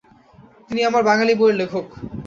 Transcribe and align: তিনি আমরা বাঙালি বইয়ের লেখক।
তিনি 0.67 0.81
আমরা 0.83 1.01
বাঙালি 1.09 1.33
বইয়ের 1.39 1.59
লেখক। 1.61 1.87